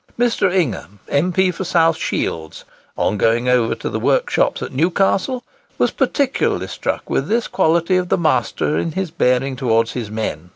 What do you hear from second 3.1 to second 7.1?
going over the workshops at Newcastle, was particularly struck